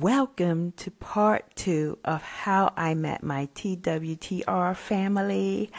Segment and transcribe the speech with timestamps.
[0.00, 5.70] Welcome to part two of how I met my TWTR family.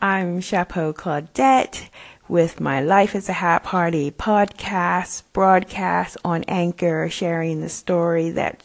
[0.00, 1.90] I'm Chapeau Claudette
[2.28, 8.62] with my Life as a Hat Party podcast, broadcast on Anchor, sharing the story that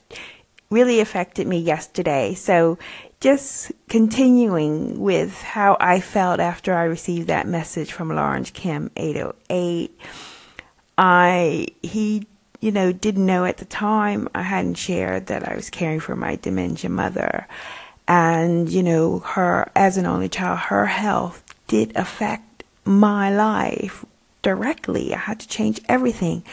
[0.70, 2.34] really affected me yesterday.
[2.34, 2.78] So
[3.20, 10.00] just continuing with how I felt after I received that message from Lawrence Kim 808.
[10.98, 12.26] I, he
[12.64, 16.16] you know, didn't know at the time I hadn't shared that I was caring for
[16.16, 17.46] my dementia mother.
[18.08, 24.06] And, you know, her, as an only child, her health did affect my life
[24.44, 25.14] directly.
[25.14, 26.44] I had to change everything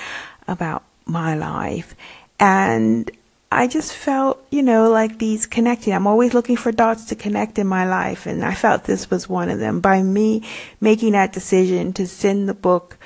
[0.49, 1.95] about my life.
[2.41, 3.09] And
[3.53, 5.93] I just felt, you know, like these connecting.
[5.93, 8.27] I'm always looking for dots to connect in my life.
[8.27, 9.79] And I felt this was one of them.
[9.79, 10.43] By me
[10.81, 12.99] making that decision to send the book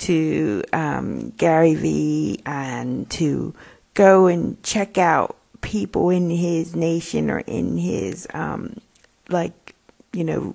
[0.00, 3.54] to um, Gary Vee and to
[3.94, 8.76] go and check out people in his nation or in his um,
[9.28, 9.74] like
[10.12, 10.54] you know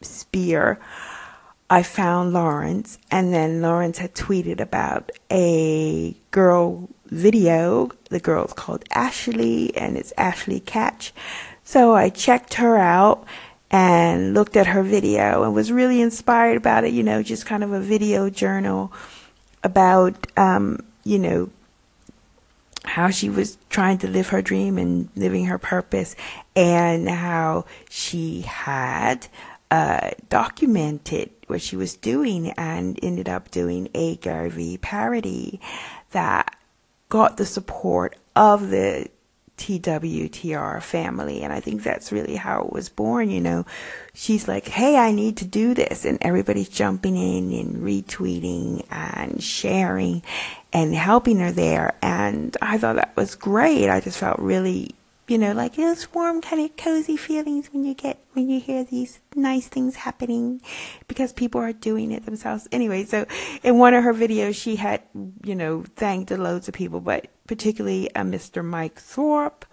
[0.00, 0.78] sphere.
[1.70, 7.90] I found Lawrence, and then Lawrence had tweeted about a girl video.
[8.08, 11.12] The girl's called Ashley, and it's Ashley Catch.
[11.64, 13.26] So I checked her out
[13.70, 16.92] and looked at her video and was really inspired about it.
[16.92, 18.92] You know, just kind of a video journal
[19.62, 21.50] about, um, you know,
[22.84, 26.16] how she was trying to live her dream and living her purpose,
[26.56, 29.26] and how she had
[29.70, 35.60] uh, documented what she was doing and ended up doing a Gary parody
[36.12, 36.56] that
[37.08, 39.08] got the support of the
[39.58, 41.42] TWTR family.
[41.42, 43.30] And I think that's really how it was born.
[43.30, 43.66] You know,
[44.14, 46.04] she's like, Hey, I need to do this.
[46.04, 50.22] And everybody's jumping in and retweeting and sharing
[50.72, 51.94] and helping her there.
[52.02, 53.90] And I thought that was great.
[53.90, 54.94] I just felt really
[55.28, 58.82] you know, like those warm, kind of cozy feelings when you get, when you hear
[58.82, 60.60] these nice things happening
[61.06, 62.66] because people are doing it themselves.
[62.72, 63.26] Anyway, so
[63.62, 65.02] in one of her videos, she had,
[65.44, 68.64] you know, thanked loads of people, but particularly a uh, Mr.
[68.64, 69.66] Mike Thorpe.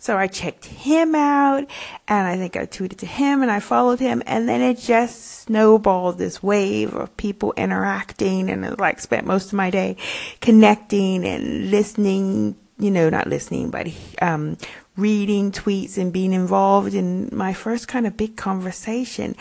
[0.00, 1.66] So I checked him out
[2.06, 5.42] and I think I tweeted to him and I followed him and then it just
[5.42, 9.96] snowballed this wave of people interacting and I like spent most of my day
[10.40, 13.88] connecting and listening, you know, not listening, but
[14.22, 14.56] um,
[14.96, 19.34] reading tweets and being involved in my first kind of big conversation.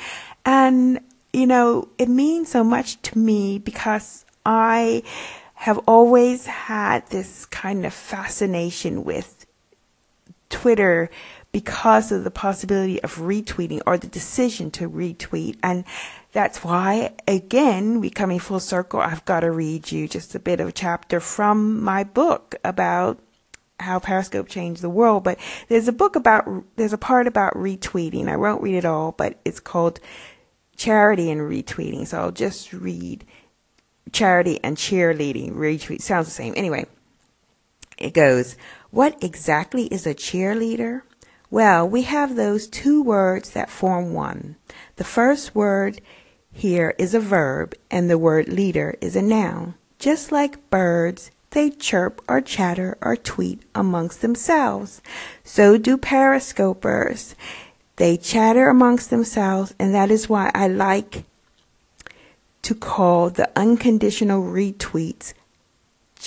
[0.46, 1.00] And,
[1.34, 5.03] you know, it means so much to me because I
[5.56, 9.46] have always had this kind of fascination with
[10.50, 11.09] Twitter
[11.52, 15.58] because of the possibility of retweeting or the decision to retweet.
[15.64, 15.84] And
[16.31, 20.59] that's why, again, we coming full circle, I've got to read you just a bit
[20.59, 23.19] of a chapter from my book about
[23.80, 25.24] how Periscope changed the world.
[25.24, 28.28] But there's a book about, there's a part about retweeting.
[28.28, 30.00] I won't read it all, but it's called
[30.76, 32.08] Charity and Retweeting.
[32.08, 33.26] So I'll just read
[34.12, 35.54] charity and cheerleading.
[35.54, 36.54] Retweet sounds the same.
[36.56, 36.86] Anyway,
[37.98, 38.56] it goes,
[38.90, 41.02] What exactly is a cheerleader?
[41.50, 44.58] Well, we have those two words that form one.
[44.98, 46.02] The first word
[46.52, 49.76] here is a verb, and the word leader is a noun.
[49.98, 55.02] Just like birds they chirp or chatter or tweet amongst themselves.
[55.44, 57.35] So do periscopers.
[57.96, 61.24] They chatter amongst themselves, and that is why I like
[62.62, 65.34] to call the unconditional retweets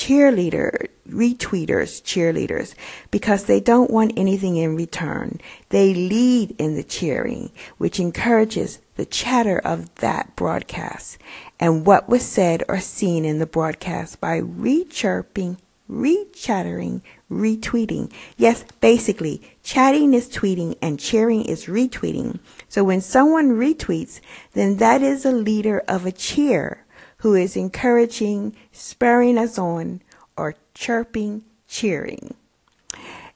[0.01, 2.75] cheerleader retweeters cheerleaders
[3.11, 5.39] because they don't want anything in return.
[5.69, 11.19] They lead in the cheering, which encourages the chatter of that broadcast
[11.59, 18.11] and what was said or seen in the broadcast by re-chirping, re-chattering, retweeting.
[18.39, 22.39] Yes, basically, chatting is tweeting and cheering is retweeting.
[22.71, 24.21] So when someone retweets,
[24.55, 26.85] then that is a leader of a cheer
[27.21, 30.03] who is encouraging, spurring us on,
[30.37, 32.35] or chirping, cheering.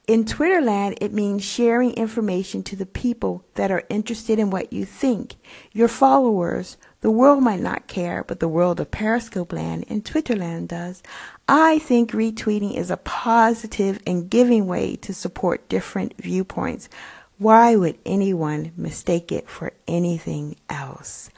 [0.06, 4.84] In Twitterland, it means sharing information to the people that are interested in what you
[4.84, 5.36] think.
[5.72, 10.68] Your followers, the world might not care, but the world of Periscope land and Twitterland
[10.68, 11.02] does.
[11.48, 16.90] I think retweeting is a positive and giving way to support different viewpoints.
[17.38, 21.30] Why would anyone mistake it for anything else?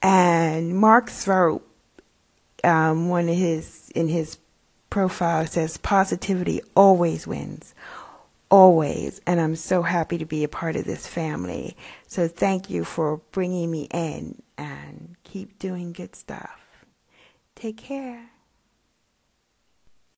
[0.00, 1.67] And Mark Thrope,
[2.64, 4.38] um, one of his in his
[4.90, 7.74] profile says positivity always wins.
[8.50, 9.20] Always.
[9.26, 11.76] And I'm so happy to be a part of this family.
[12.06, 16.58] So thank you for bringing me in and keep doing good stuff.
[17.54, 18.30] Take care.